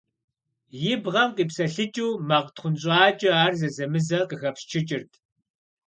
И 0.91 0.93
бгъэм 1.03 1.29
къипсэлъыкӀыу 1.35 2.11
макъ 2.27 2.49
тхъунщӀакӀэ 2.55 3.31
ар 3.43 3.53
зэзэмызэ 3.59 4.19
къыхэпсчыкӀырт. 4.29 5.11